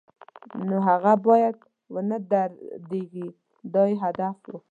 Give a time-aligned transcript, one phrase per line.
[0.67, 1.57] نو هغه باید
[1.93, 3.27] و نه دردېږي
[3.73, 4.53] دا یې هدف و.